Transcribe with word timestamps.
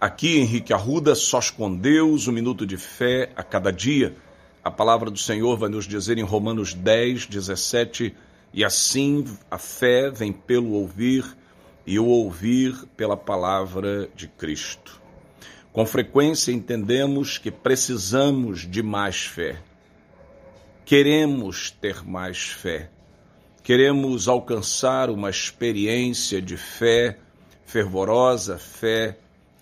Aqui, 0.00 0.38
Henrique 0.38 0.72
Arruda, 0.72 1.14
sós 1.14 1.50
com 1.50 1.76
Deus, 1.76 2.26
um 2.26 2.32
minuto 2.32 2.66
de 2.66 2.78
fé 2.78 3.30
a 3.36 3.42
cada 3.42 3.70
dia. 3.70 4.16
A 4.64 4.70
palavra 4.70 5.10
do 5.10 5.18
Senhor 5.18 5.58
vai 5.58 5.68
nos 5.68 5.86
dizer 5.86 6.16
em 6.16 6.22
Romanos 6.22 6.72
10, 6.72 7.26
17: 7.26 8.14
E 8.54 8.64
assim 8.64 9.26
a 9.50 9.58
fé 9.58 10.10
vem 10.10 10.32
pelo 10.32 10.70
ouvir, 10.70 11.36
e 11.86 11.98
o 11.98 12.06
ouvir 12.06 12.74
pela 12.96 13.14
palavra 13.14 14.08
de 14.16 14.26
Cristo. 14.26 14.98
Com 15.70 15.84
frequência 15.84 16.50
entendemos 16.50 17.36
que 17.36 17.50
precisamos 17.50 18.60
de 18.60 18.82
mais 18.82 19.26
fé. 19.26 19.60
Queremos 20.86 21.70
ter 21.72 22.02
mais 22.02 22.38
fé. 22.38 22.88
Queremos 23.62 24.28
alcançar 24.28 25.10
uma 25.10 25.28
experiência 25.28 26.40
de 26.40 26.56
fé 26.56 27.18
fervorosa, 27.66 28.56
fé 28.56 29.18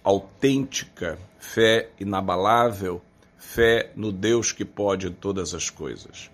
autêntica, 0.09 1.19
fé 1.39 1.91
inabalável, 2.01 3.03
fé 3.37 3.93
no 3.95 4.11
Deus 4.11 4.53
que 4.53 4.65
pode 4.65 5.11
todas 5.11 5.53
as 5.53 5.69
coisas. 5.69 6.31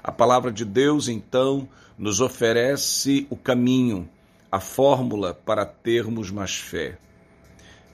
A 0.00 0.12
palavra 0.12 0.52
de 0.52 0.64
Deus, 0.64 1.08
então, 1.08 1.68
nos 1.98 2.20
oferece 2.20 3.26
o 3.28 3.34
caminho, 3.34 4.08
a 4.50 4.60
fórmula 4.60 5.34
para 5.34 5.66
termos 5.66 6.30
mais 6.30 6.54
fé. 6.54 6.98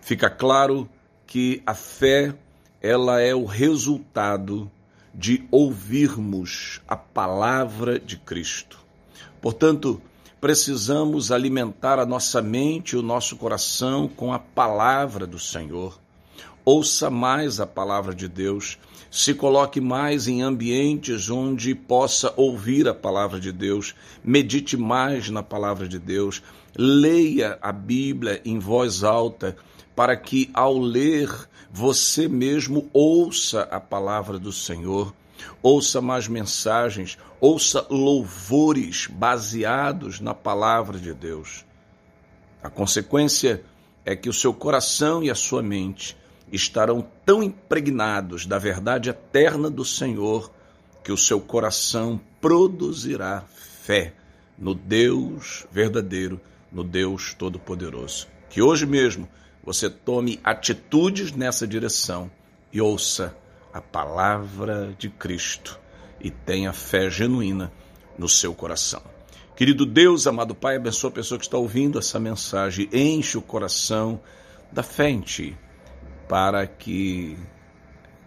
Fica 0.03 0.29
claro 0.29 0.87
que 1.27 1.63
a 1.65 1.73
fé, 1.73 2.35
ela 2.83 3.19
é 3.19 3.35
o 3.35 3.47
resultado 3.47 4.71
de 5.15 5.49
ouvirmos 5.51 6.83
a 6.87 6.95
palavra 6.95 7.99
de 7.99 8.19
Cristo. 8.19 8.79
Portanto, 9.41 9.99
precisamos 10.43 11.31
alimentar 11.31 12.01
a 12.01 12.05
nossa 12.05 12.43
mente 12.43 12.97
e 12.97 12.99
o 12.99 13.03
nosso 13.03 13.37
coração 13.37 14.09
com 14.09 14.33
a 14.33 14.41
palavra 14.41 15.25
do 15.25 15.39
Senhor. 15.39 16.01
Ouça 16.65 17.09
mais 17.09 17.61
a 17.61 17.67
palavra 17.67 18.13
de 18.13 18.27
Deus, 18.27 18.77
se 19.09 19.35
coloque 19.35 19.81
mais 19.81 20.27
em 20.27 20.43
ambientes 20.43 21.31
onde 21.31 21.77
possa 21.77 22.35
ouvir 22.37 22.89
a 22.89 22.95
palavra 22.95 23.39
de 23.39 23.53
Deus, 23.53 23.95
medite 24.25 24.77
mais 24.77 25.31
na 25.31 25.45
palavra 25.45 25.87
de 25.87 26.01
Deus, 26.01 26.43
leia 26.77 27.57
a 27.63 27.71
Bíblia 27.71 28.43
em 28.45 28.59
voz 28.59 29.05
alta, 29.05 29.57
para 29.95 30.17
que 30.17 30.51
ao 30.53 30.77
ler 30.77 31.31
você 31.71 32.27
mesmo 32.27 32.91
ouça 32.93 33.63
a 33.71 33.79
palavra 33.79 34.41
do 34.41 34.51
Senhor 34.51 35.15
ouça 35.63 36.01
mais 36.01 36.29
mensagens, 36.29 37.19
ouça 37.41 37.87
louvores 37.91 39.07
baseados 39.07 40.21
na 40.21 40.35
palavra 40.35 40.99
de 40.99 41.13
Deus. 41.13 41.65
A 42.63 42.71
consequência 42.71 43.65
é 44.05 44.15
que 44.15 44.29
o 44.29 44.33
seu 44.33 44.53
coração 44.53 45.23
e 45.23 45.31
a 45.31 45.35
sua 45.35 45.63
mente 45.63 46.17
estarão 46.51 47.07
tão 47.25 47.43
impregnados 47.43 48.47
da 48.47 48.59
verdade 48.59 49.11
eterna 49.11 49.71
do 49.71 49.85
Senhor 49.85 50.53
que 51.03 51.11
o 51.11 51.17
seu 51.17 51.41
coração 51.41 52.21
produzirá 52.41 53.45
fé 53.83 54.13
no 54.59 54.75
Deus 54.75 55.67
verdadeiro, 55.73 56.41
no 56.71 56.85
Deus 56.85 57.35
Todo-Poderoso. 57.35 58.29
Que 58.49 58.63
hoje 58.63 58.87
mesmo 58.87 59.29
você 59.65 59.89
tome 59.89 60.39
atitudes 60.45 61.33
nessa 61.33 61.67
direção 61.67 62.31
e 62.73 62.81
ouça 62.81 63.37
a 63.73 63.81
palavra 63.81 64.95
de 64.99 65.09
Cristo 65.09 65.79
e 66.21 66.31
tenha 66.31 66.73
fé 66.73 67.11
genuína 67.11 67.73
no 68.19 68.29
seu 68.29 68.55
coração. 68.55 69.03
Querido 69.57 69.85
Deus, 69.85 70.27
amado 70.27 70.55
Pai, 70.55 70.77
abençoa 70.77 71.11
a 71.11 71.13
pessoa 71.13 71.39
que 71.39 71.45
está 71.45 71.57
ouvindo 71.57 71.99
essa 71.99 72.19
mensagem, 72.19 72.89
enche 72.93 73.37
o 73.39 73.43
coração 73.43 74.21
da 74.71 74.83
fé 74.83 75.11
em 75.11 75.21
Ti, 75.21 75.57
para 76.29 76.67
que 76.67 77.37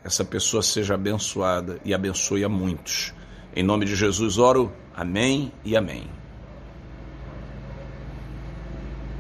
essa 0.04 0.24
pessoa 0.24 0.62
seja 0.62 0.94
abençoada 0.94 1.80
e 1.84 1.94
abençoe 1.94 2.44
a 2.44 2.50
muitos. 2.50 3.14
Em 3.56 3.64
nome 3.64 3.86
de 3.86 3.96
Jesus 3.96 4.38
oro, 4.38 4.72
amém 4.96 5.52
e 5.64 5.76
amém. 5.76 6.10